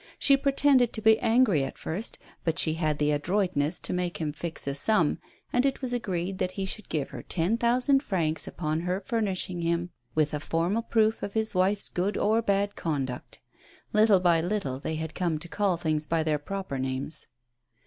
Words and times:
She 0.17 0.35
pretended 0.35 0.93
to 0.93 1.01
be 1.03 1.19
angry 1.19 1.63
at 1.63 1.77
first, 1.77 2.17
but 2.43 2.57
she 2.57 2.73
had 2.73 2.97
the 2.97 3.11
adroitness 3.11 3.79
to 3.81 3.93
make 3.93 4.17
him 4.17 4.33
fix 4.33 4.65
a 4.65 4.73
sum, 4.73 5.19
and 5.53 5.63
it 5.63 5.83
was 5.83 5.93
agreed 5.93 6.39
that 6.39 6.53
he 6.53 6.65
should 6.65 6.89
give 6.89 7.09
her 7.09 7.21
ten 7.21 7.55
thousand 7.55 8.01
francs 8.01 8.47
upon 8.47 8.79
her 8.79 8.99
furnishing 9.05 9.61
him 9.61 9.91
with 10.15 10.33
a 10.33 10.39
formal 10.39 10.81
proof 10.81 11.21
of 11.21 11.33
his 11.33 11.53
wife's 11.53 11.87
good 11.87 12.17
or 12.17 12.41
bad 12.41 12.75
conduct. 12.75 13.41
Little 13.93 14.19
by 14.19 14.41
little 14.41 14.79
they 14.79 14.95
had 14.95 15.13
come 15.13 15.37
to 15.37 15.47
call 15.47 15.77
things 15.77 16.07
by 16.07 16.23
their 16.23 16.39
proper 16.39 16.79
names. 16.79 17.27